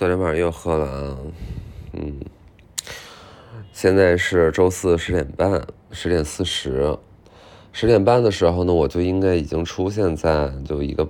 [0.00, 1.16] 昨天晚上又喝了啊，
[1.92, 2.20] 嗯，
[3.70, 6.96] 现在是周四十点半，十点四十，
[7.70, 11.06] 十点半的时候呢，我就应该已经出现在就一个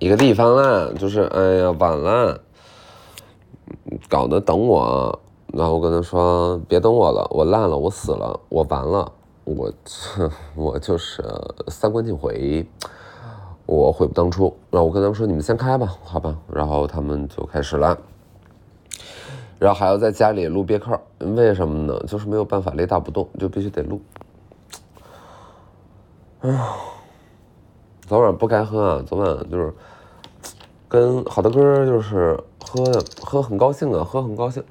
[0.00, 2.40] 一个地方啦，就是哎呀晚了，
[4.08, 5.20] 搞得等我，
[5.52, 9.12] 然后我跟他说别等我了，我烂了，我死了，我完了，
[9.44, 9.72] 我
[10.56, 11.22] 我就是
[11.68, 12.66] 三观尽毁。
[13.66, 17.98] 我悔不当初，然后我跟他们说：“你们先开吧，好吧。”然后他们就开始了，
[19.58, 21.98] 然后还要在家里录别克，为什么呢？
[22.06, 24.00] 就是没有办法雷打不动，就必须得录。
[26.42, 26.74] 哎呀，
[28.06, 29.04] 昨晚不该喝啊！
[29.04, 29.74] 昨晚就是
[30.88, 34.62] 跟好多哥就是喝的喝很高兴啊，喝很高兴，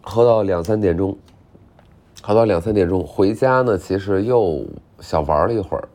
[0.00, 1.16] 喝到两三点钟，
[2.20, 4.66] 喝到两三点钟回家呢，其实又
[4.98, 5.88] 小玩了一会儿。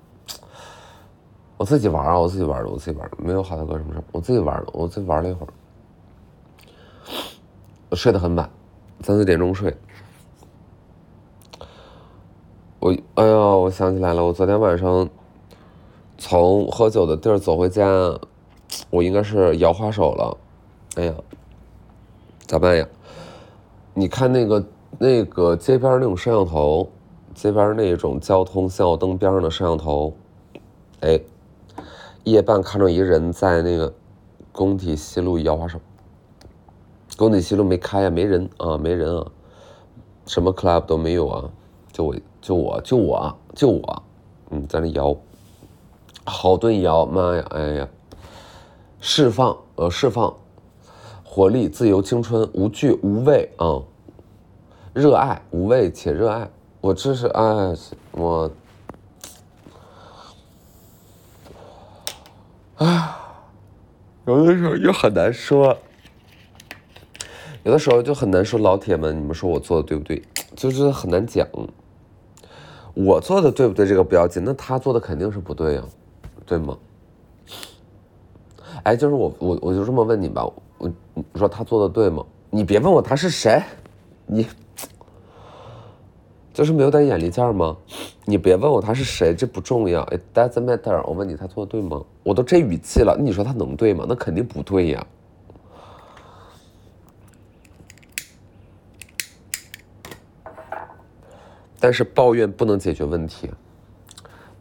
[1.64, 5.54] 我自己玩啊，我自己玩的，我自己玩的，没有好大哥什么事我自己玩的，我自己玩了一会儿，
[7.90, 8.50] 我睡得很晚，
[9.00, 9.74] 三四点钟睡。
[12.82, 15.08] 我哎呀，我想起来了，我昨天晚上
[16.18, 17.86] 从喝酒的地儿走回家，
[18.90, 20.38] 我应该是摇花手了。
[20.96, 21.14] 哎呀，
[22.46, 22.86] 咋办呀？
[23.94, 24.66] 你看那个
[25.00, 26.92] 那个街边那种摄像头，
[27.34, 30.14] 街边那种交通信号灯边上的摄像头，
[31.00, 31.18] 哎。
[32.24, 33.94] 夜半看着一个人在那个
[34.54, 35.78] 工体西路摇花手，
[37.18, 39.28] 工体西路没开呀，没人啊，没人啊，
[40.26, 41.50] 什么 club 都没有啊，
[41.92, 44.04] 就我就我就我就我，
[44.52, 45.14] 嗯，在那摇，
[46.24, 47.88] 好顿摇，妈呀，哎呀，
[49.02, 50.34] 释放呃释放，
[51.26, 53.82] 活力、自由、青春、无惧、无畏啊，
[54.94, 57.76] 热爱、无畏且热爱，我这是哎
[58.12, 58.50] 我。
[62.76, 63.46] 啊，
[64.26, 65.78] 有的时候又很难说，
[67.64, 68.60] 有的时候就很难说。
[68.60, 70.22] 老铁们，你们说我做的对不对？
[70.56, 71.48] 就是很难讲。
[72.94, 73.86] 我做的对不对？
[73.86, 75.84] 这个不要紧，那他做的肯定是不对呀，
[76.46, 76.78] 对吗？
[78.84, 80.44] 哎，就是我，我我就这么问你吧，
[80.78, 82.26] 我你说他做的对吗？
[82.50, 83.62] 你别问我他是谁，
[84.26, 84.48] 你。
[86.54, 87.76] 就是没有点眼力见儿吗？
[88.26, 90.06] 你别问我他是谁，这不重要。
[90.06, 91.04] It doesn't matter。
[91.08, 92.04] 我问你他做的对吗？
[92.22, 94.06] 我都这语气了，你说他能对吗？
[94.08, 95.06] 那肯定不对呀。
[101.80, 103.50] 但是抱怨不能解决问题，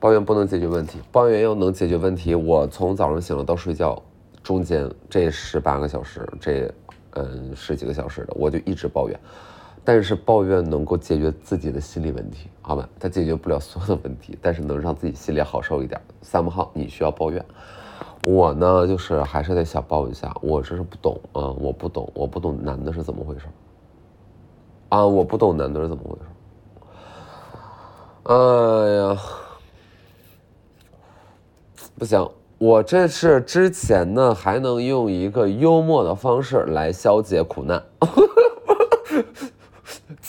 [0.00, 2.34] 抱怨不能解决问题，抱怨要能解决问题。
[2.34, 4.02] 我从早上醒了到睡觉
[4.42, 6.68] 中间这十八个小时，这
[7.10, 9.20] 嗯十几个小时的，我就一直抱怨。
[9.84, 12.88] 但是抱怨能够解决自己的心理问题，好吧？
[13.00, 16.00] 它解决不了所有的问题， 但是能让自己心里好受一点。
[16.20, 17.44] 三号，你需要抱怨，
[18.24, 20.32] 我呢就是还是得小抱一下。
[20.40, 23.46] 我这是不懂啊，我不懂，我不懂男的是怎么回事
[24.90, 26.20] 啊，我不懂男的是怎么回事
[28.24, 28.34] 哎
[28.98, 29.18] 呀，
[31.98, 37.82] 不行，我这是之前呢还能用一个幽默的方式来消解苦难。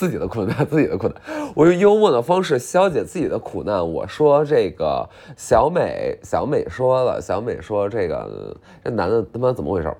[0.03, 1.15] 自己的苦难，自己的苦难，
[1.55, 3.89] 我用幽默的方式消解自己的苦难。
[3.93, 8.53] 我说这个小美，小美说了，小美说这个
[8.83, 9.95] 这男的他妈怎么回事？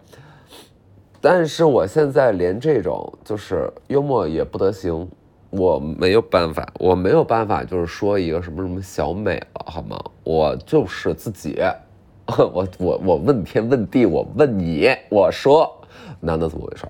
[1.22, 5.08] 但是我现在连这种就是幽默也不得行，
[5.52, 9.98] 我没有办法，我没有办法，就是说一个什么什么小美了，好吗？
[10.26, 11.62] 我就是自己，
[12.28, 15.74] 我我我问天问地，我问你，我说
[16.20, 16.86] 男的怎么回事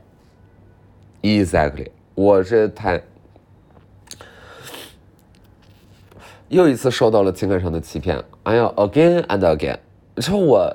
[1.22, 1.90] ？Exactly。
[2.16, 3.01] 我这太
[6.50, 8.24] 又一次受到了情感上的欺骗。
[8.44, 9.78] 哎呀，again and again，
[10.16, 10.72] 你说我，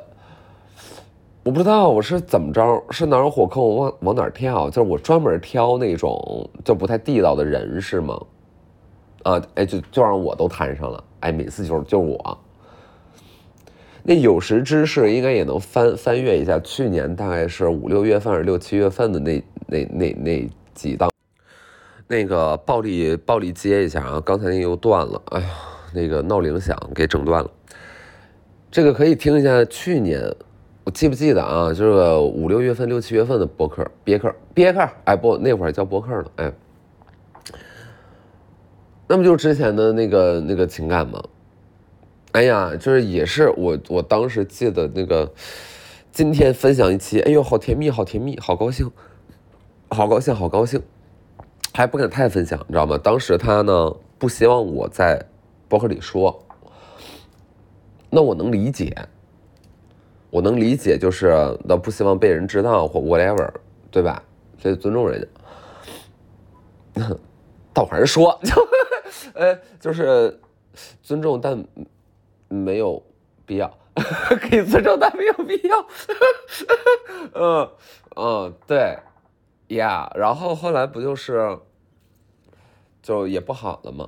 [1.44, 4.68] 我不知道我是怎么着，是哪有火坑我往往哪跳？
[4.68, 8.20] 就是我专门挑那种就不太地道的人是吗？
[9.22, 11.04] 啊，哎，就就让我都摊上了。
[11.20, 12.38] 哎，每次就是就是我，
[14.02, 21.08] 那有识之士应该也能翻翻阅一下去年大概是五六月份还是六七月份的那那那那几档。
[22.10, 24.22] 那个暴力暴力接一下啊！
[24.24, 25.46] 刚才那又断了，哎呀，
[25.92, 27.50] 那个闹铃响给整断了。
[28.70, 30.34] 这个可以听一下去年，
[30.84, 31.68] 我记不记得啊？
[31.68, 36.52] 就是五六月份、六七月份的博客，别克，别克，哎不，那会儿叫博客呢，哎。
[39.06, 41.22] 那么就是之前的那个那个情感吗？
[42.32, 45.30] 哎呀，就是也是我我当时记得那个，
[46.10, 48.90] 今天分享一期，哎呦，好甜蜜，好甜蜜，好高兴，
[49.90, 50.82] 好高兴，好高兴。
[51.78, 52.98] 还不敢太分享，你知道吗？
[52.98, 55.24] 当时他呢不希望我在
[55.68, 56.44] 博客里说，
[58.10, 58.92] 那我能理解，
[60.28, 63.48] 我能理解，就是那不希望被人知道或 whatever，
[63.92, 64.20] 对吧？
[64.58, 65.20] 所以尊重人
[66.96, 67.06] 家。
[67.72, 68.52] 倒还是说， 就
[69.34, 70.40] 呃，就是
[71.00, 71.64] 尊重，但
[72.48, 73.00] 没有
[73.46, 73.72] 必要。
[73.94, 75.86] 可以尊重，但没有必要。
[77.34, 77.70] 嗯
[78.16, 78.98] 嗯，对
[79.68, 80.10] 呀。
[80.16, 81.56] 然后后来不就是，
[83.08, 84.06] 就也不好了嘛，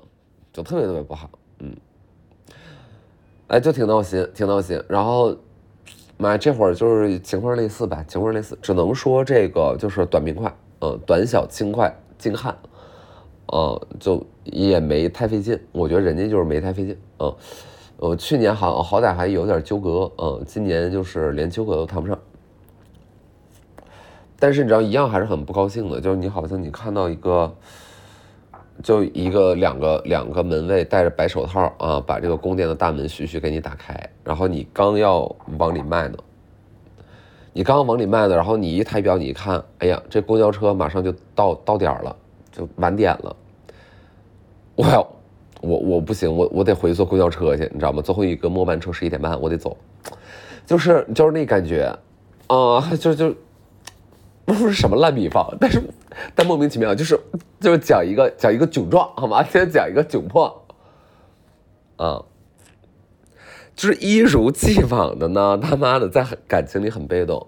[0.52, 1.30] 就特别特别不好。
[1.60, 1.74] 嗯，
[3.46, 4.78] 哎，就挺闹心，挺闹心。
[4.86, 5.34] 然后，
[6.18, 12.54] 妈，这会儿就是情况类似吧，情况类似，只能说这个就是短平快，嗯，短小轻快，精悍。
[13.54, 16.94] 嗯，就也没太费劲，我觉得人家就是没太费劲。
[17.20, 17.34] 嗯，
[17.96, 22.18] 我去年好好歹还有点纠葛，嗯，今年就是连纠葛都谈不上。
[24.38, 27.56] 但是你知道，一样还是很不高兴的，就是你好像你看到一个，
[28.82, 33.94] 就一个两个两个门卫戴着白手套啊，把这个宫殿的大门徐徐给你打开，
[34.24, 36.16] 然后你刚要往里迈呢，
[37.52, 42.16] 你刚往里迈呢，然后你一抬表，你一看，哎呀，这公交车马上就到到点了，
[42.50, 43.36] 就晚点了。
[44.76, 45.06] 我要，
[45.60, 48.00] 我我不行，我我得回去坐公交车去，你知道吗？
[48.00, 49.76] 最后一个末班车十一点半，我得走，
[50.64, 51.94] 就是就是那感觉，
[52.46, 53.34] 啊，就就
[54.54, 55.82] 不是什么烂比方，但是
[56.34, 57.18] 但莫名其妙，就是
[57.60, 59.42] 就是讲一个讲一个窘状，好吗？
[59.44, 60.64] 先 讲一个窘迫，
[61.96, 62.24] 啊，
[63.74, 67.46] 就是一如既往的呢，他妈的在感情里很被动，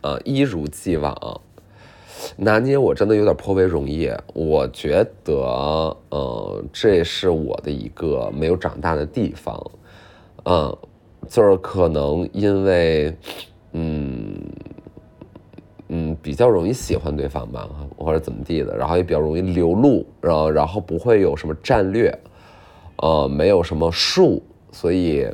[0.00, 1.40] 啊，一如既往。
[2.36, 5.34] 拿捏我真的有点颇为容易，我觉得，
[6.08, 9.70] 呃，这是我的一个没有长大的地方，
[10.44, 10.74] 嗯，
[11.28, 13.14] 就是可能因为，
[13.72, 14.34] 嗯，
[15.94, 22.12] 嗯，比较容易喜欢对方吧，或者怎么地的，然后也比较容易流露，然后然后不会有什么战略，
[22.96, 24.42] 呃，没有什么术，
[24.72, 25.28] 所以，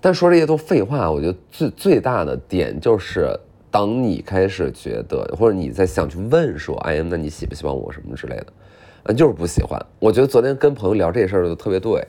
[0.00, 3.38] 但说这些都废话，我觉得最最大的点就是。
[3.74, 8.46] 当你开始觉得，或者你在想去问说，哎呀，那你喜不喜欢我什么之类的，
[9.04, 9.80] 啊，就是不喜欢。
[9.98, 12.06] 我觉得昨天跟朋友聊这事儿就特别对，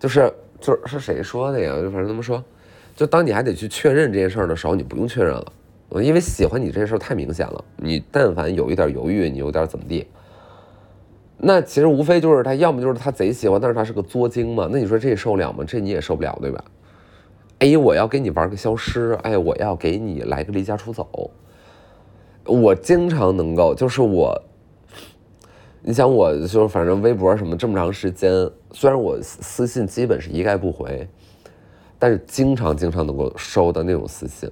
[0.00, 1.74] 就是就是是谁说的呀？
[1.82, 2.42] 就反正他们说，
[2.96, 5.52] 就当你还得去确认这件事儿的时候，你不用确认了，
[6.02, 7.64] 因为喜欢你这事儿太明显了。
[7.76, 10.06] 你但凡有一点犹豫，你有点怎么地，
[11.36, 14.66] 那其实无非就是他要么就是他贼喜欢，但是他是个作精嘛。
[14.72, 15.62] 那你说这受了吗？
[15.66, 16.64] 这你也受不了，对吧？
[17.58, 21.30] 哎，我要给你玩个消失，哎，我要给你来个离家出走。
[22.44, 24.42] 我经常能够，就是我，
[25.82, 28.30] 你想，我就反正微博什么这么长时间，
[28.72, 31.08] 虽然我私信基本是一概不回，
[31.98, 34.50] 但是经常经常能够收到那种私信，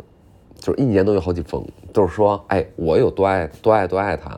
[0.56, 4.36] 就是一年都有好几封，就是说，哎，我有多爱多爱多爱他，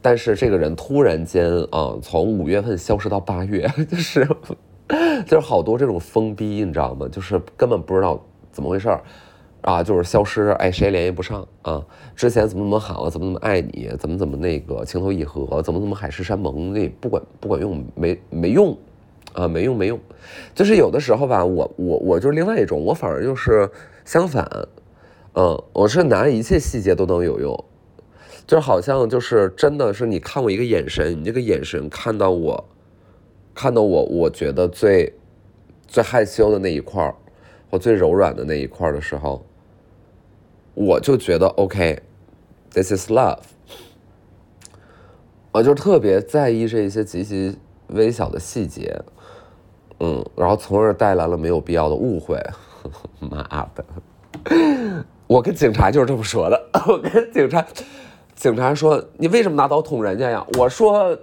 [0.00, 4.28] 但是这个人突然间啊，从五月份消失到八月， 就是。
[5.26, 7.08] 就是好多这种疯逼，你知道吗？
[7.10, 9.02] 就是根本不知道怎么回事儿，
[9.62, 11.84] 啊，就是消失，哎，谁也联系不上啊？
[12.14, 18.78] 之前怎么怎么好，怎么怎么爱你，怎么怎么那个情投意合，怎么怎么海誓山盟，那不管不管用，没没用，
[19.36, 20.00] 啊，没用没用。
[20.54, 23.70] 就是有的时候吧，我我我就是另外一种，我反而就是
[24.04, 24.44] 相反，
[25.34, 27.64] 嗯，我是拿一切细节都能有用，
[28.46, 32.64] 就好像就是真的是你看我一个眼神，你这个眼神看到我。
[33.58, 35.14] 看到我，我觉得最
[35.86, 37.14] 最害羞的那一块儿，
[37.70, 39.46] 或最柔软的那一块儿的时候，
[40.74, 43.38] 我就觉得 OK，this is love。
[45.52, 49.00] 我就特别在意这一些极其微小的细节，
[50.00, 52.40] 嗯，然后从而带来了没有必要的误会。
[53.18, 53.42] 妈
[53.74, 53.84] 的，
[55.26, 56.70] 我跟警察就是这么说的。
[56.86, 57.66] 我跟警察，
[58.34, 61.16] 警察说：“你为什么拿刀捅人家呀？”我说。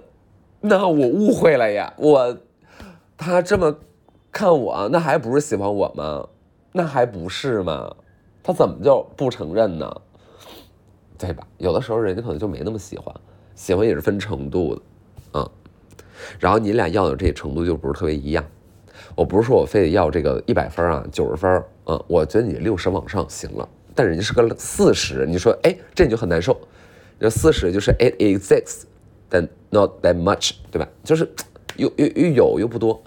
[0.66, 2.34] 那我误会了呀，我
[3.18, 3.76] 他这么
[4.32, 6.26] 看我，那还不是喜欢我吗？
[6.72, 7.94] 那还不是吗？
[8.42, 9.94] 他怎么就不承认呢？
[11.18, 11.46] 对吧？
[11.58, 13.14] 有的时候人家可能就没那么喜欢，
[13.54, 14.82] 喜欢也是分程度的，
[15.34, 15.50] 嗯。
[16.40, 18.42] 然后你俩要的这程度就不是特别一样。
[19.14, 23.68] 我不是说我非得要这个一百分啊，九十分，嗯，我觉得你六十往上行了。
[23.94, 26.58] 但人家是个四十，你说哎，这你就很难受。
[27.20, 28.84] 这四十就是 it exists。
[29.28, 30.88] 但 not that much，对吧？
[31.02, 31.28] 就是
[31.76, 33.02] 又又又有又不多。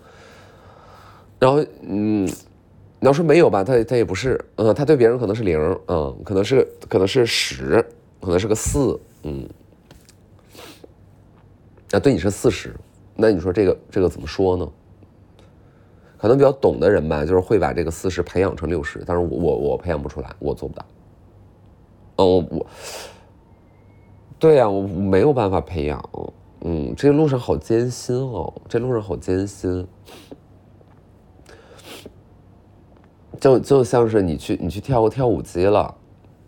[1.39, 7.85] 然后，嗯，你要说没有吧，他他也不是，嗯，他对别人可能是零，嗯，可能是可能是十，
[8.19, 9.47] 可能是个四，嗯，
[11.91, 12.75] 啊，对你是四十，
[13.15, 14.69] 那你说这个这个怎么说呢？
[16.17, 20.85] 可能比较懂的人吧，就是会把这个四十培养成六十，但是我我我培养不出来，我做不到。
[22.17, 22.65] 哦，我。
[24.39, 26.09] 对呀，我没有办法培养，
[26.61, 29.87] 嗯，这路上好艰辛哦，这路上好艰辛。
[33.39, 35.93] 就就像是你去你去跳个跳舞机了，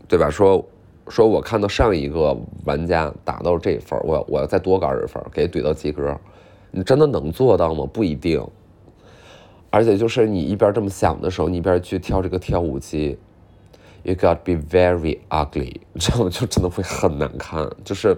[0.08, 0.30] 对吧？
[0.30, 0.64] 说
[1.08, 2.36] 说我看到上一个
[2.66, 6.16] 玩家打到这一分，我我要再多个二十分，给怼到及格，
[6.72, 7.88] 你真的能做到吗？
[7.92, 8.44] 不一定。
[9.72, 13.18] 而且就是你一边这么想的时候，你一边去跳这个跳舞机
[14.04, 17.70] ，you gotta be very ugly， 这样就真的会很难看。
[17.84, 18.18] 就是，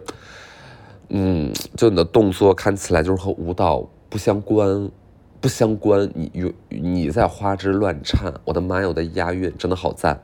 [1.10, 4.90] 嗯，就你的动作看起来就是和舞蹈不相关，
[5.42, 6.10] 不相关。
[6.16, 10.24] 你有你在花枝乱颤，我的妈呀，我的押韵真的好赞，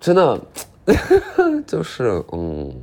[0.00, 0.40] 真的，
[1.66, 2.74] 就是嗯，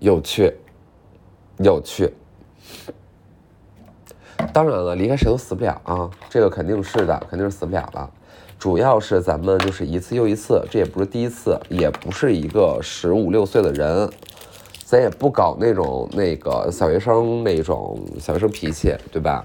[0.00, 0.52] 有趣，
[1.58, 2.12] 有趣。
[4.52, 8.10] 当然了，离开谁都死不了啊，这个肯定是的，肯定是死不了了。
[8.58, 14.08] 主要是咱们就是一次又一次，这也不是第一次，也不是一个十五六岁的人，
[14.84, 19.44] 咱也不搞那种那个小学生那种小学生脾气，对吧？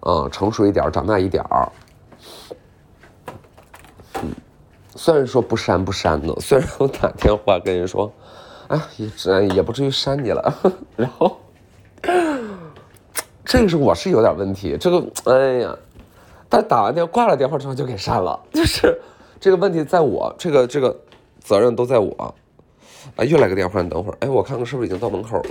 [0.00, 1.72] 嗯，成熟一点，长大一点儿。
[4.16, 4.30] 嗯，
[4.94, 8.12] 虽然说不删不删的，虽然我打电话跟人说，
[8.68, 10.54] 哎，也也不至于删你了，
[10.96, 11.38] 然后。
[13.52, 15.76] 这个是我是有点问题，这个哎呀，
[16.48, 18.98] 他打完电挂了电话之后就给删了，就是
[19.38, 20.98] 这个问题在我，这个这个
[21.38, 22.34] 责任都在我。
[23.14, 25.50] 啊，又来个电话，你等会儿，哎，我看看是不是已经到门口了。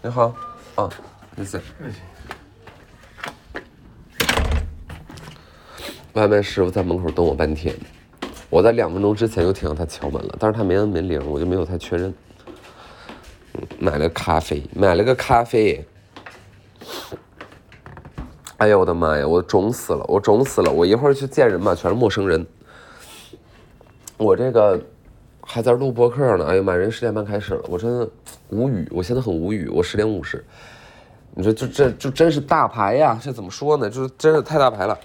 [0.00, 0.34] 你好，
[0.76, 0.88] 啊，
[1.36, 1.60] 没事。
[6.14, 7.76] 外卖师傅在门口等我半天，
[8.48, 12.14] 我在两分钟之前就听到他敲门了，但是他没按门铃，我就没有太确认。
[13.78, 15.84] 买了咖啡，买了个咖啡。
[18.58, 20.70] 哎呀，我的妈呀，我肿死了，我肿死了！
[20.70, 22.46] 我一会儿去见人嘛，全是陌生人。
[24.16, 24.80] 我这个
[25.42, 26.46] 还在录播客呢。
[26.46, 28.08] 哎呀妈，人十点半开始了，我真的
[28.48, 29.68] 无语，我现在很无语。
[29.68, 30.42] 我十点五十，
[31.34, 33.18] 你说就这就真是大牌呀？
[33.20, 33.90] 这怎么说呢？
[33.90, 34.98] 就是真是太大牌了。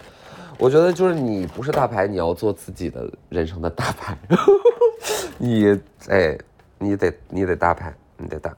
[0.58, 4.18] 我觉得就是你不是大牌，你要做自己的人生的大牌。
[5.40, 6.38] 你哎，
[6.78, 7.94] 你得你得大牌。
[8.22, 8.54] 你得大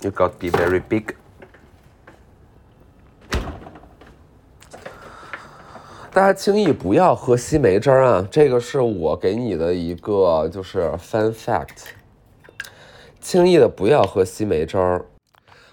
[0.00, 1.14] ，You got be very big。
[6.12, 8.26] 大家轻易不要喝西梅汁儿啊！
[8.28, 11.84] 这个是我给你的一个就是 fun fact。
[13.20, 15.06] 轻易的不要喝西梅汁儿。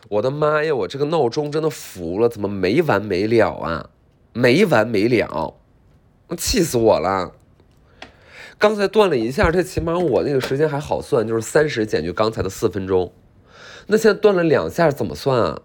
[0.07, 0.75] 我的妈呀！
[0.75, 3.89] 我这个闹钟真的服了，怎么没完没了啊？
[4.33, 5.55] 没完没了，
[6.37, 7.31] 气死我了！
[8.57, 13.11] 刚才断了一下，这起码我那个时间还好算，就是三十减去刚才的四分钟。
[13.87, 15.61] 那现在断了两下怎么算啊？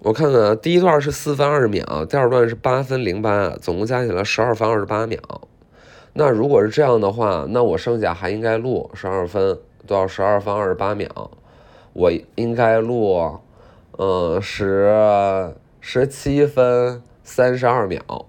[0.00, 5.18] 我看看，第一段是四分二十秒，第二段是八分零八，总共加起来十二分二十八秒。
[6.14, 11.30] 那如果是这样的话，那我剩下还应该录十二分，多少十二分二十八秒？
[11.92, 13.38] 我应该录，
[13.98, 18.26] 嗯，十十七分三十二秒。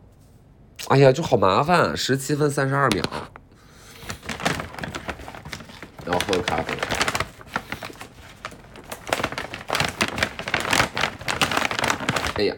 [0.90, 3.04] 哎呀，就好麻烦，十七分三十二秒，
[6.06, 6.76] 然后喝个咖啡。
[12.36, 12.56] 哎呀。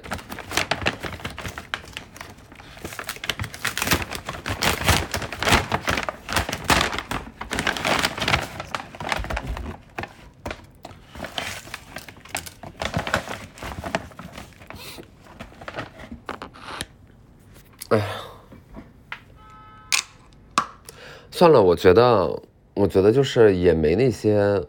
[21.45, 22.41] 算了，我觉得，
[22.73, 24.59] 我觉得就是也没那些，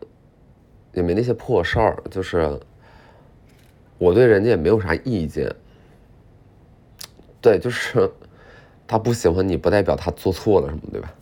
[0.92, 2.60] 也没那些破事儿，就是
[3.96, 5.50] 我对人家也没有啥意见。
[7.40, 8.10] 对，就是
[8.86, 11.14] 他不喜欢你，不代表他做错了什么，对吧？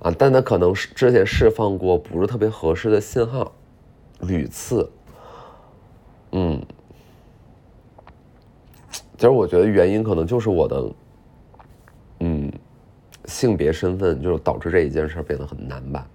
[0.00, 3.50] 啊，但他可能是之前释放过不是特别合适的信号，
[4.20, 4.90] 屡次。
[6.32, 6.60] 嗯，
[9.16, 10.84] 其实我觉得原因可能就是我的，
[13.36, 16.08] 性别身份就导致这一件事变得很难吧，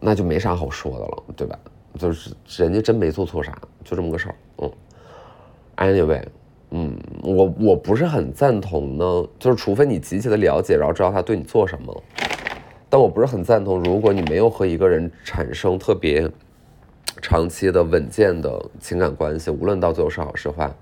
[0.00, 1.58] 那就没啥好说的了，对吧？
[1.98, 3.52] 就是人家真没做错啥，
[3.84, 4.34] 就这么个事儿。
[4.62, 4.72] 嗯
[5.76, 6.24] ，anyway，
[6.70, 12.02] 嗯，我我不是很赞同呢，就是除非你极其的了解，然后知道他对你做什么，
[12.88, 16.26] 但我不是很赞同，如果你没有和一个人产生特别
[17.20, 20.72] 长期的稳健的情感关系，无论到最后是好是坏。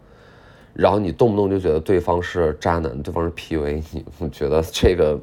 [0.73, 5.19] 然后你动不动就觉得对方是渣男，对方是 PUA 你，我觉得这个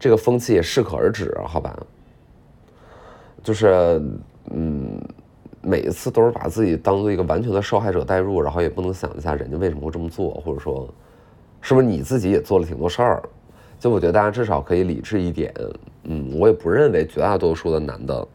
[0.00, 1.78] 这个风气也适可而止，好吧？
[3.42, 4.02] 就是
[4.50, 5.00] 嗯，
[5.62, 10.88] 每一次都是把自己当做一个完全的受害者代入，然后也不能想一下人家为什么会这么做，或者说
[11.60, 13.22] 是不是你自己也做了挺多事儿？
[13.78, 15.54] 就我觉得大家至少可以理智一点，
[16.04, 18.26] 嗯，我也不认为绝大多数的男的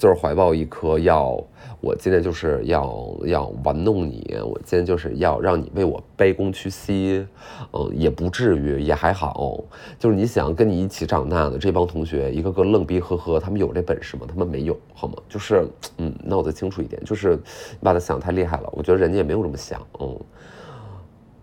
[0.00, 1.38] 就是怀抱一颗要。
[1.82, 7.26] 我今天就是要要玩弄你，我今天就是要让你为我卑躬屈膝，
[7.72, 9.62] 嗯，也不至于，也还好。
[9.98, 14.26] 就是你想跟你一起长大的这帮同学，一个个愣逼呵呵，他们有这本事吗？
[14.28, 15.14] 他们没有，好吗？
[15.26, 15.66] 就是，
[15.96, 18.68] 嗯，脑子清楚一点，就是你把他想太厉害了。
[18.72, 20.20] 我觉得人家也没有这么想，嗯，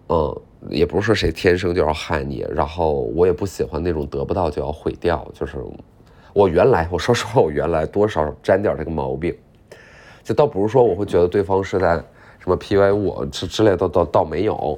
[0.09, 5.27] 嗯，也不是说谁天生就要害你，然后我也不喜欢那种得不到就要毁掉。
[5.33, 5.57] 就是
[6.37, 9.35] 我原来，我说实话，我原来多少沾点这个毛病。
[10.23, 11.95] 就倒不是说我会觉得对方是在
[12.37, 14.77] 什么 PUA 我之之类的，倒倒没有，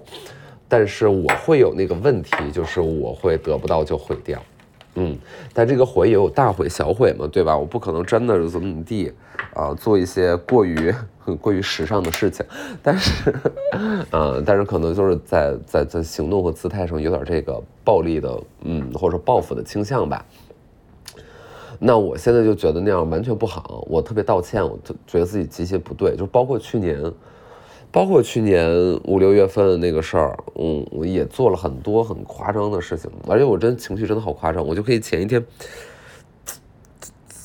[0.70, 4.42] 但是我会有那个问题，就是我会得不到就毁掉，
[4.96, 5.18] 嗯，
[5.54, 7.58] 但这个毁也有大毁小毁嘛，对吧？
[7.58, 9.12] 我不可能真的是怎么怎么地
[9.54, 10.96] 啊，做一些过于
[11.42, 12.46] 过于时尚的事情，
[12.82, 13.36] 但是，
[14.14, 20.26] 嗯，但是可能就是在在在行动和姿态上有点这个暴力的，嗯，或者说报复的倾向吧。
[21.82, 27.02] 那我现在就觉得那样完全不好，我特别道歉，我觉得自己极其不对，就包括去年，
[27.90, 28.70] 包括去年
[29.06, 35.42] 五六月份那个事儿，嗯，我也做了很多很夸张的事情，而且我真情绪真的好夸张，我就可以前一天，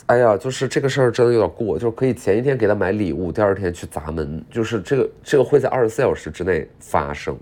[0.07, 7.39] 哎呀，就是这个事儿真的有点过，就是可以前一天给他买礼物，第二天去砸门，就是这个这个会在二十四小时之内发生，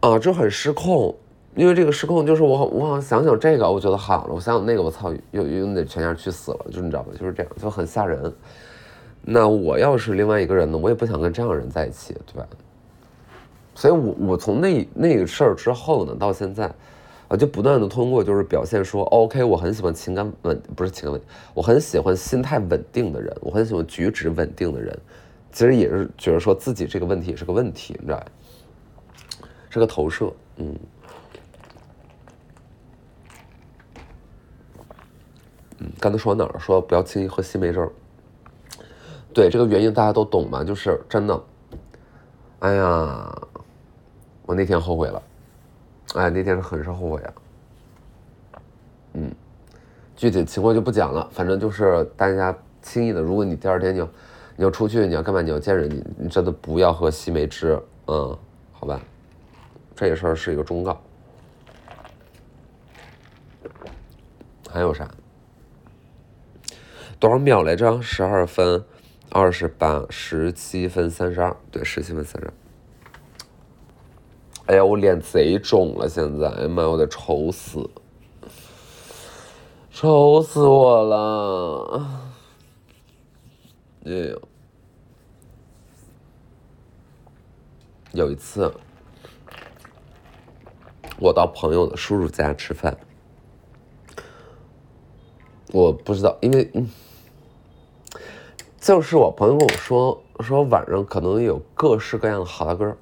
[0.00, 1.14] 啊，就很失控。
[1.56, 7.12] 因为这个失控，就是我我好像想想这个，我觉得好了；我想想那个，我操，又又得全家去死了，就你知道吧？
[7.18, 8.32] 就是这样，就很吓人。
[9.22, 12.46] 那我要是另外一个人呢，我也不想跟这样的人在一起，对吧？
[13.74, 16.72] 所以，我我从那那个事儿之后呢，到现在，
[17.28, 21.20] 我就不断的通过就是表现说，OK，我很喜欢情感稳，不是情感稳，
[21.52, 24.96] 我很喜欢心态稳定的人，我很喜欢举止稳定的人。
[25.52, 28.26] 其实也是觉得说自己这个问题也是个问题，你知道吧
[29.68, 30.74] 是个投射，嗯。
[36.00, 36.58] 刚才说到哪儿？
[36.58, 37.92] 说不要轻易喝西梅汁儿。
[39.34, 40.64] 对这个原因大家都懂嘛？
[40.64, 41.40] 就是真的。
[42.60, 43.42] 哎呀，
[44.46, 45.22] 我那天后悔了。
[46.14, 47.32] 哎，那天是很是后悔啊。
[49.12, 49.30] 嗯，
[50.16, 51.28] 具体情况就不讲了。
[51.32, 54.08] 反正就是大家轻易的，如果你第二天你要
[54.56, 55.42] 你要出去，你要干嘛？
[55.42, 57.78] 你要见人，你你真的不要喝西梅汁。
[58.06, 58.36] 嗯，
[58.72, 58.98] 好吧。
[59.94, 60.98] 这事儿是一个忠告。
[64.70, 65.08] 还有啥？
[67.20, 68.00] 多少秒来着？
[68.00, 68.82] 十二分
[69.28, 72.54] 二十八，十七分三十二，对，十七分三十二。
[74.64, 77.90] 哎呀，我脸贼肿了，现在，哎呀妈，我得愁死，
[79.90, 82.06] 愁死我了！
[84.06, 84.42] 哎呦，
[88.12, 88.72] 有一次，
[91.18, 92.96] 我到朋友的叔叔家吃饭，
[95.70, 96.88] 我不知道，因为嗯。
[98.90, 102.96] 就是我朋友跟我说，说晚上可能有各式各样的好大哥。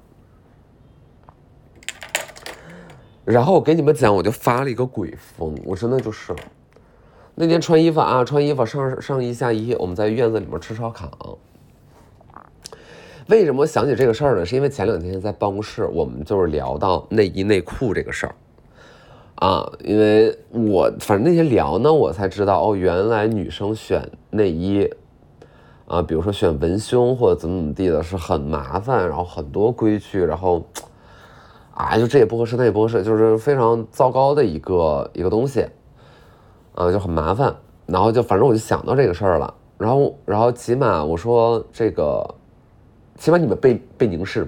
[3.25, 6.35] 然后我给你们讲，我就发了一个鬼疯，我真的就是，
[7.33, 11.39] 那天穿衣服啊，穿衣服上上衣下衣，我们在院子里面吃烧烤。
[13.27, 14.45] 为什么想起这个事儿呢？
[14.45, 18.35] 是因为前两天在办公室，我们就是聊到内衣内裤这个事儿，
[19.37, 24.87] 啊，因为我反正那天聊呢，我才知道哦，原来女生选内衣。
[25.89, 30.63] 啊，比如说选文胸或者怎么怎么地的，是很麻烦，然后很多规矩，然后，
[31.73, 35.65] 啊，就这也不合适，那也不合适，就是非常糟糕的一个一个东西，
[36.75, 37.55] 啊，就很麻烦，
[37.87, 42.23] 然后就反正我就想到这个事儿了，然后然后起码我说这个，
[43.17, 44.47] 起码你们被被凝视，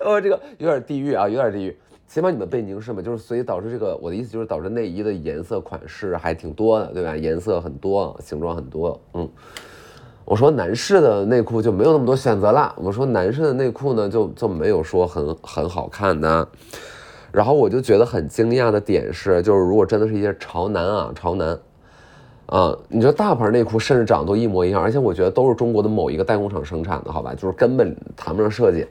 [0.00, 7.16] 呃， 这个有点地狱啊，有点地狱，起码你们被凝视嘛，就是所以导致这个我的意思就是导致内衣的颜色款式还挺多的，对吧？
[7.16, 9.30] 颜色很多，形状很多，嗯。
[10.26, 12.74] 我说男士的内裤就没有那么多选择了。
[12.76, 16.48] 我说男士的内裤呢，就就没有说很很好看的。
[17.30, 21.56] 然后我就觉得很惊讶的点是，就是如果真的是一些潮男啊，潮男，
[22.46, 28.84] 啊，你说大牌内裤甚至长得都一模一样，而且我觉得都是中国的某一个代工厂生产的，好吧，就是根本谈不上设计。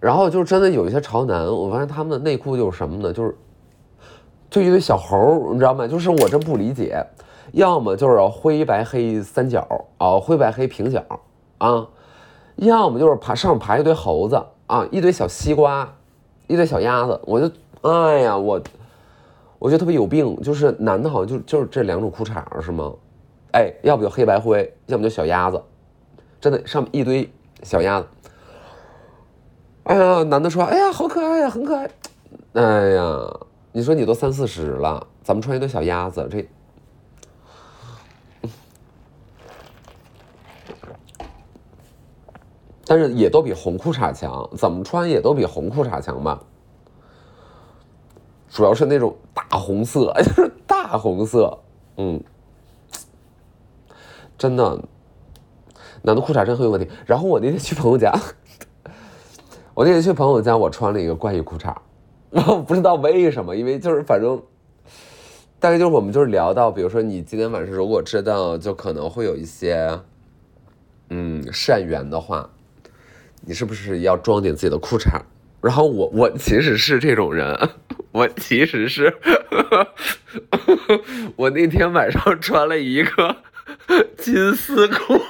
[0.00, 3.12] 然后就真的有一些潮男，我发现他们的内裤就是什么呢？
[3.12, 3.36] 就是
[4.50, 5.86] 就一堆小猴，你知道吗？
[5.86, 7.06] 就是我真不理解。
[7.52, 9.66] 要么就是灰白黑三角
[9.98, 11.02] 啊，灰白黑平角
[11.58, 11.88] 啊，
[12.56, 15.92] 要么就是爬上面爬一堆猴子啊，一堆小西瓜，
[16.46, 17.50] 一堆小鸭子，我就
[17.82, 18.60] 哎呀，我
[19.58, 22.92] 我觉得特别有病，就是男的好像就就是这两种裤衩是吗？
[23.52, 25.60] 哎，要不就黑白灰，要么就小鸭子，
[26.40, 27.28] 真的上面一堆
[27.62, 28.06] 小鸭子。
[29.84, 31.90] 哎呀，男的说，哎呀，好可爱呀，很可爱。
[32.52, 33.18] 哎呀，
[33.72, 36.48] 你说你都三四十了，咱们穿一堆小鸭子，这。
[42.90, 46.42] 但是也都比红裤衩强，怎么穿也都比红裤衩强吧。
[48.48, 51.56] 主要是那种大红色， 就是大红色，
[51.98, 52.20] 嗯，
[54.36, 54.76] 真的，
[56.02, 56.90] 男的裤衩真很有问题。
[57.06, 58.12] 然后我那天去朋友家，
[59.72, 61.72] 我那天去朋友家，我穿了一个怪异裤衩，
[62.30, 64.42] 我不知道为什么，因为就是反正，
[65.60, 69.96] 大概就是我们就是聊到，比如说你今天晚上如果知道就可能会有一些，
[71.10, 72.50] 嗯，善缘的话，
[73.42, 75.20] 你是不是要装点自己的裤衩？
[75.62, 77.54] 然后我我其实是这种人，
[78.12, 79.14] 我其实是，
[81.36, 83.36] 我那天晚上穿了一个
[84.16, 85.20] 金丝裤衩，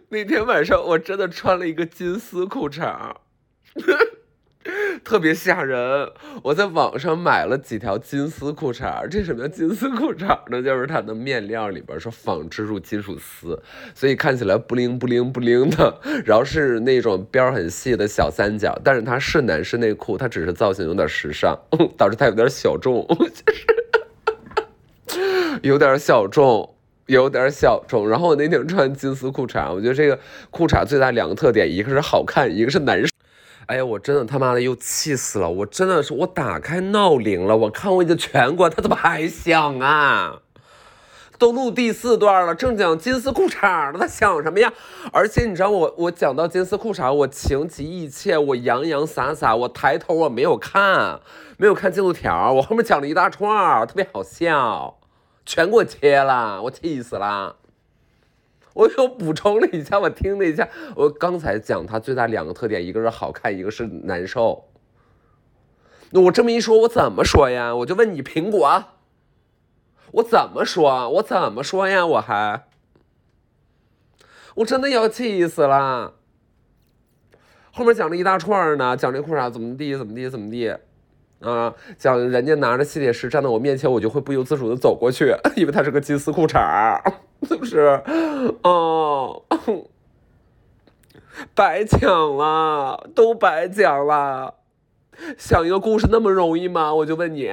[0.08, 3.14] 那天晚上我真的穿了一个金丝裤衩。
[5.02, 6.10] 特别吓人！
[6.42, 10.62] 我在网上买了几条金丝裤衩这什么叫金丝裤衩呢？
[10.62, 13.60] 就是它的面料里边是仿织入金属丝，
[13.94, 16.00] 所以看起来不灵不灵不灵的。
[16.24, 21.58] 然后是那种边很细的小三角，但是它是男士内裤，它只是造型有点时尚，
[21.96, 23.66] 导致它有点小众， 就是
[25.62, 26.74] 有点小众，
[27.06, 28.08] 有点小众。
[28.08, 30.18] 然后我那天穿金丝裤衩，我觉得这个
[30.50, 33.10] 裤衩最大两个特点，一个是好看，一个是男士。
[33.70, 35.48] 哎呀，我真的他妈的又气死了！
[35.48, 40.40] 我真的是，我打开闹铃了，我看我已经全关，他怎么还响啊？
[41.38, 44.72] 都录第四段了，正讲金丝裤衩呢，他响什么呀？
[45.12, 51.20] 而且你知道我，我讲到金丝裤衩，我情急意切，我洋洋洒洒，我抬头我没有看，
[51.56, 54.98] 没有看进度条，我后面讲了一大串，特别好笑，
[55.46, 57.54] 全给我切了，我气死了。
[58.74, 64.66] 我又补充了一下，我听了一下，我刚才讲它最大两个特点，一个是好看，一个是难受。
[66.12, 67.74] 那我这么一说，我怎么说呀？
[67.76, 68.84] 我就问你苹果，
[70.12, 71.08] 我怎么说？
[71.10, 72.04] 我怎么说呀？
[72.04, 72.66] 我还，
[74.56, 76.14] 我真的要气死了。
[77.72, 80.76] 后面讲了一大串呢，讲这裤衩怎么地，怎么地，怎么地。
[81.40, 87.00] 啊，讲人家拿着吸铁石站在我面前，我就会不由自主的走过去， 因为它是个金丝裤衩
[87.48, 88.02] 是不是？
[88.62, 89.42] 哦，
[91.54, 94.54] 白讲了，都白讲了。
[95.36, 96.94] 想一个故事那么容易吗？
[96.94, 97.50] 我就问你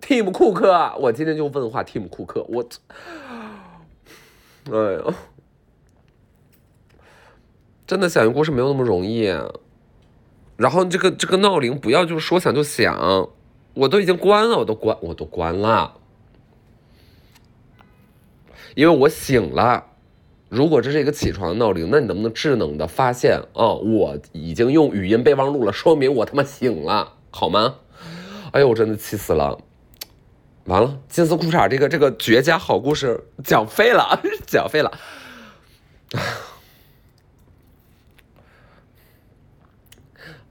[0.00, 2.64] ，Tim 库克，我今天就问话，Tim 库克，我，
[4.70, 5.14] 哎呀，
[7.86, 9.32] 真的想一个故事没有那么容易。
[10.56, 13.28] 然后这个这个闹铃不要就是说响就响，
[13.74, 15.99] 我都已经关了，我都关我都关了，
[18.74, 19.86] 因为我醒了。
[20.48, 23.72] 如果这是一个起床闹铃，那你能不能智能的发现啊？
[23.74, 27.76] 我已经用语音备忘录了，说明我他妈醒了，好吗？
[28.50, 29.56] 哎呦，我真的气死了！
[30.64, 34.90] 完了，金丝裤衩这个这个绝佳好故事讲废了， 讲废了。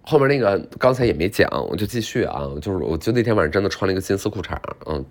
[0.02, 5.06] 后面那个刚才也没讲，我就继续啊，就是我就那天晚上真的穿了一个金丝裤衩，嗯，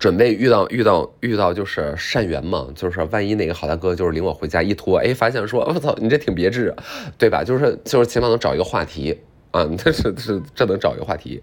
[0.00, 6.74] 准备遇到遇到遇到就是善缘嘛，就是万一哪个好大哥就是领我回家一脱，哎，发现说我操，你这挺别致，
[7.18, 7.44] 对吧？
[7.44, 11.42] 就是就是起码能找一个话题啊， 这是是这能找一个话题，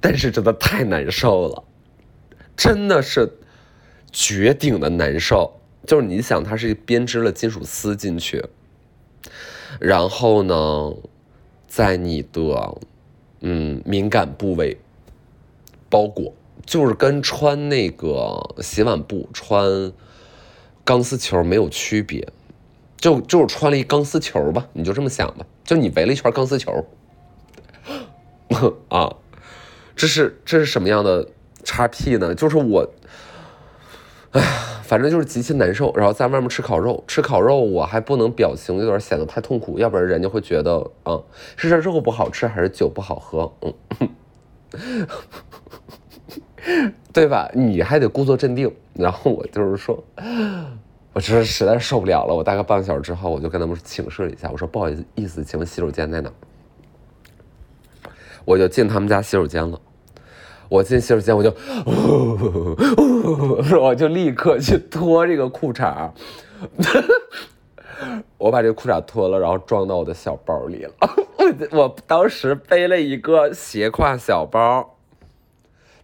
[0.00, 1.64] 但是真的太难受了，
[2.56, 3.28] 真的是
[4.12, 8.44] 绝顶的难受，就是你想它是编织了金属丝进去。
[9.80, 10.92] 然后呢，
[11.66, 12.78] 在你的
[13.40, 14.78] 嗯敏感部位
[15.90, 16.32] 包裹，
[16.64, 19.92] 就是跟穿那个洗碗布穿
[20.84, 22.26] 钢丝球没有区别，
[22.96, 26.86] 就就是穿了一钢丝球吧，你就这么想吧，就你围了一圈钢丝球
[28.88, 29.14] 啊，
[29.94, 31.28] 这是这是什么样的
[31.64, 32.34] 叉 P 呢？
[32.34, 32.88] 就是我，
[34.32, 34.68] 哎呀。
[34.82, 41.18] 反正就是极其难受，然后在外面吃烤肉，吃烤肉我还不能表情有点显得太痛苦，要不然人家会觉得啊，
[41.56, 43.72] 是这肉不好吃还是酒不好喝，嗯，
[47.12, 47.50] 对吧？
[47.54, 50.02] 你还得故作镇定，然后我就是说，
[51.12, 56.30] 我这实在受不了了，我大概半个小时之后，我就跟他们请示了一下，我说不好意思，请问洗手间在哪？
[58.44, 59.80] 我就进他们家洗手间了。
[60.68, 61.54] 我进洗手间，我就，
[63.78, 66.10] 我就立刻去脱这个裤衩
[68.38, 70.92] 我把这个裤衩脱了，然后装到我的小包里了。
[71.70, 74.96] 我我当时背了一个斜挎小包，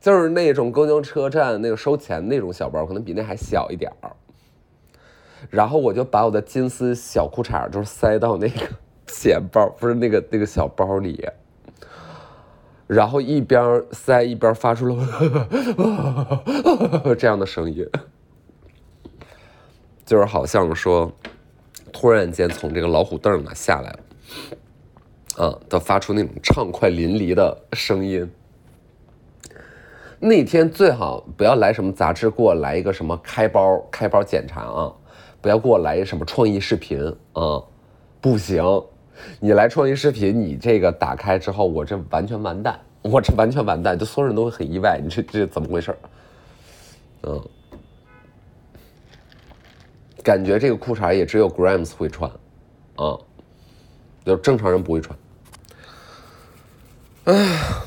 [0.09, 4.11] 就是那种公交车站那个收钱那种小包，可能比那还小一点儿。
[5.51, 8.67] 然后我就把我的金丝小裤衩就是塞到那个
[9.07, 11.29] 钱包，不是那个那个小包里。
[12.87, 14.97] 然后一边塞一边发出了
[17.19, 17.87] 这样的声音，
[20.07, 21.13] 就是好像说，
[21.93, 28.27] 突然间从这个老虎凳上下来了，啊，都发出那种畅快淋漓的声音。
[30.21, 34.93] 那天最好不要来什么杂志，给我来一个什么开包开包检查啊！
[35.41, 37.01] 不要给我来什么创意视频
[37.35, 37.63] 啊！
[38.21, 38.61] 不行，
[39.39, 45.97] 你来创意视频，你这个打开之后，我这完全完蛋，我这完全完蛋，就所有人都会很意外，你这这怎么回事？
[47.23, 47.41] 嗯，
[50.25, 52.29] 感觉这个裤衩也只有 Grams 会穿，
[52.97, 53.17] 啊，
[54.25, 55.17] 就正常人不会穿。
[57.27, 57.87] 哎。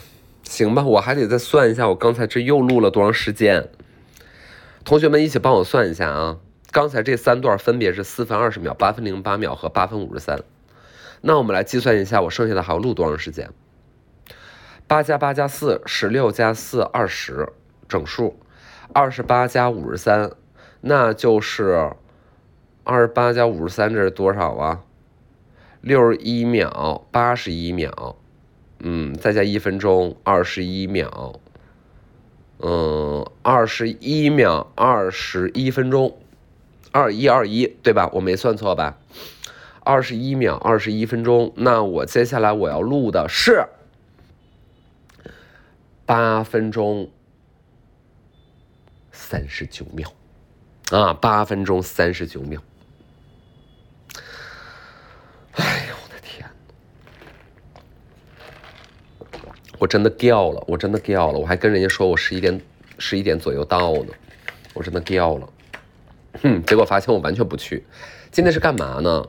[0.52, 3.70] 行吧，我还得再算一下，我刚才这又录了多长时间？
[4.84, 6.40] 同学们一起帮我算一下啊！
[6.72, 10.44] 刚才这三段分别是四分二十秒、八分零八秒和八分五十三。
[11.22, 13.50] 那我们来计算一下，我剩下的还要录多长时间？
[14.88, 17.48] 八加八加四，十六加四，二十，
[17.88, 18.38] 整数。
[18.94, 20.32] 二十八加五十三，
[20.82, 21.94] 那就是
[22.84, 24.82] 二十八加五十三，这是多少啊？
[25.80, 28.18] 六十一秒，八十一秒。
[28.84, 31.40] 嗯，再加一分钟，二十一秒。
[32.58, 36.18] 嗯，二十一秒，二十一分钟，
[36.92, 38.10] 二一二一，对吧？
[38.14, 38.98] 我没算错吧？
[39.84, 41.54] 二十一秒，二十一分钟。
[41.58, 43.68] 那我接下来我要录的是
[46.06, 47.12] 八分钟
[49.12, 50.12] 三十九秒
[50.90, 52.62] 啊，八分钟三十九秒。
[55.54, 55.96] 哎呦！
[59.82, 62.62] 我真的掉了，我真的掉了，我还跟人家说我十一点
[63.00, 64.14] 十一点左右到呢，
[64.76, 65.50] 我真的掉了，
[66.44, 67.84] 哼，结果发现我完全不去。
[68.30, 69.28] 今天是干嘛呢？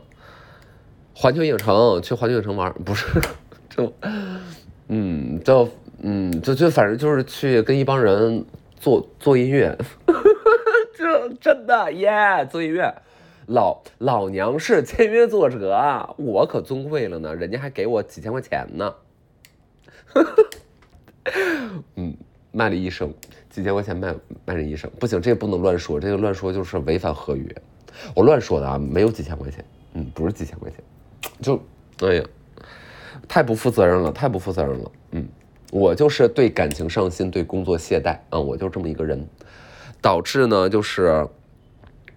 [1.14, 3.06] 环球影城，去环球影城玩，不是，
[3.70, 3.90] 就，
[4.88, 5.70] 嗯，就，
[6.02, 8.44] 嗯，就就反正就是去跟一帮人
[8.78, 9.74] 做做音乐，
[10.94, 12.94] 这真的耶，做音乐。
[13.46, 18.94] 老老娘是签约作者，我可尊贵了呢，人家还给我几千块钱呢。
[21.96, 22.16] 嗯，
[22.50, 23.12] 卖了一生，
[23.48, 27.46] 几千块钱卖卖人一生，不行，这个不能乱说，这个乱说就是违反合约。
[28.14, 30.78] 我乱说的啊，没有几千块钱，嗯，不是几千块钱，
[31.40, 31.60] 就，
[32.00, 32.24] 哎呀，
[33.28, 34.92] 太不负责任了，太不负责任了。
[35.12, 35.28] 嗯，
[35.70, 39.24] 我就是对感情上心，对工作懈怠啊，我就这么一个人，
[40.00, 41.26] 导致呢就是，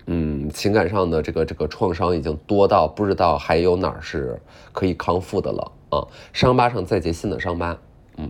[0.08, 4.40] 嗯，情感上的这个这个创伤已经多到不知道还有哪儿是
[4.72, 5.72] 可以康复的了。
[5.96, 7.78] 啊，伤疤上再结新的伤疤，
[8.18, 8.30] 嗯，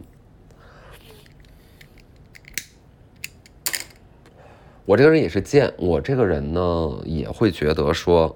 [4.86, 8.36] 我这个人也是贱，我这个人呢也会觉得说，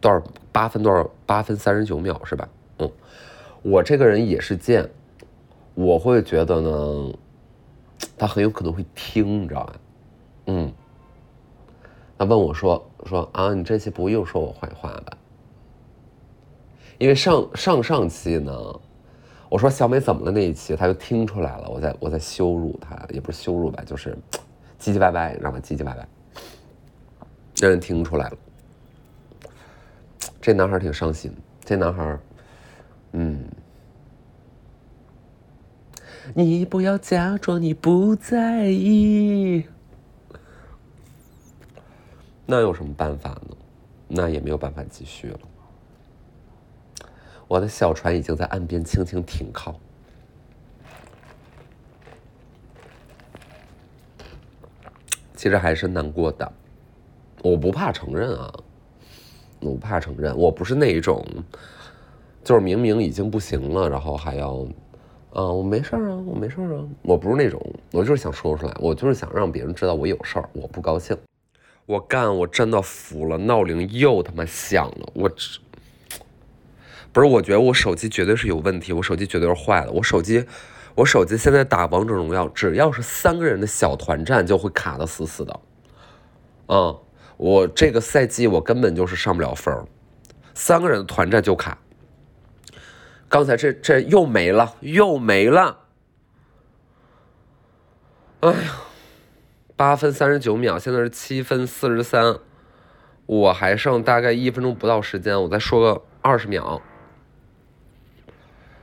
[0.00, 2.48] 多少八分多少八分三十九秒是吧？
[2.78, 2.90] 嗯，
[3.62, 4.88] 我这个人也是贱，
[5.74, 7.12] 我会觉得呢，
[8.16, 9.72] 他很有可能会听，你知道吧？
[10.46, 10.72] 嗯，
[12.18, 15.17] 他问我说说啊，你这期不会又说我坏话吧？
[16.98, 18.52] 因为上上上期呢，
[19.48, 24.18] 我说小美怎么了那一期，他就听出来了，我在我在羞辱他，也不是羞辱吧，就是
[24.80, 25.60] 唧唧歪歪，知道吗？
[25.62, 26.08] 唧唧歪歪，
[27.60, 28.36] 让人听出来了。
[30.40, 31.32] 这男孩挺伤心，
[31.64, 32.18] 这男孩，
[33.12, 33.44] 嗯，
[36.34, 39.64] 你不要假装你不在意，
[42.44, 43.56] 那有什么办法呢？
[44.08, 45.38] 那也没有办法继续了。
[47.48, 49.74] 我的小船已经在岸边轻轻停靠，
[55.34, 56.52] 其实还是难过的。
[57.42, 58.52] 我不怕承认啊，
[59.60, 61.24] 我不怕承认，我不是那一种，
[62.44, 64.66] 就是明明已经不行了，然后还要，
[65.32, 67.58] 啊，我没事啊，我没事啊，我不是那种，
[67.92, 71.16] 我就是想说出来，我就是想让别人知道我有事儿，我不高兴，
[71.86, 75.30] 我干，我真的服了，闹铃又他妈响了，我。
[77.12, 79.90] 不是，我觉得我手机绝对是有问题，我手机绝对是坏了。
[79.92, 80.44] 我手机，
[80.94, 85.60] 我手机现在打王者荣耀，只要是三个人的小团战就会卡的死死的。
[86.68, 86.96] 嗯，
[87.36, 89.74] 我这个赛季我根本就是上不了分，
[90.54, 91.78] 三个人的团战就卡。
[93.28, 95.78] 刚才这这又没了，又没了。
[98.40, 98.74] 哎呀，
[99.76, 102.38] 八分三十九秒，现在是七分四十三，
[103.26, 106.80] 我还剩大概一分钟不到时间，我再说个二十秒。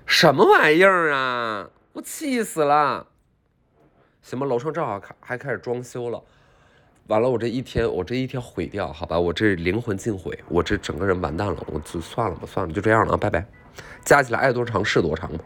[0.06, 1.70] 什么玩意儿啊！
[1.94, 3.08] 我气死了。
[4.22, 6.22] 行吧，楼上正好开还开始装修了。
[7.08, 11.64] 完了，我这一天我这一天毁掉，好吧，我这灵魂尽毁，我这整个人完蛋了。
[11.68, 13.46] 我就算了吧，算了，就这样了啊，拜拜。
[14.04, 15.44] 加起来爱多长是多长吧。